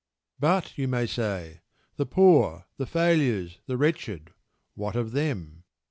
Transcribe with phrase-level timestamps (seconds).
[0.39, 1.61] "But," you may say,
[1.97, 4.31] "the poor, the failures, the wretched
[4.73, 5.63] what of them?"